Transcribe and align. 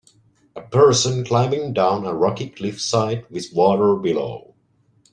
A 0.55 0.61
person 0.61 1.23
climbing 1.23 1.73
down 1.73 2.07
a 2.07 2.13
rocky 2.15 2.49
cliffside 2.49 3.29
with 3.29 3.53
water 3.53 3.95
below 3.95 4.55